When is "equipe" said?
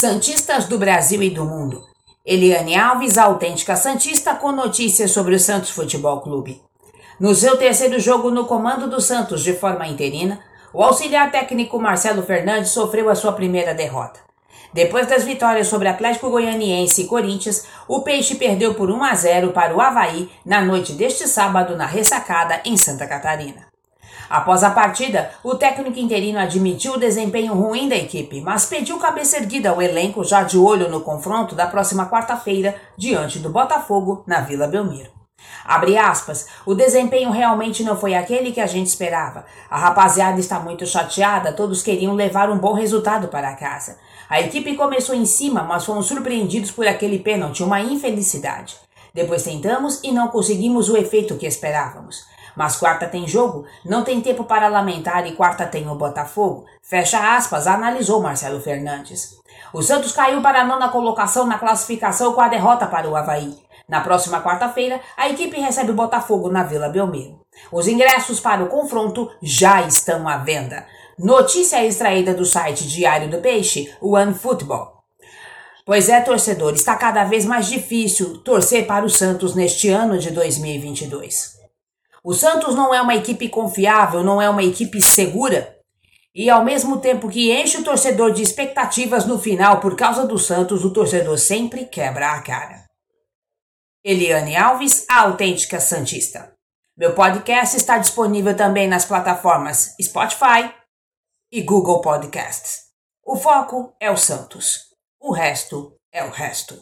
27.96-28.40, 44.40-44.76, 65.28-65.60, 83.14-83.48, 84.62-85.00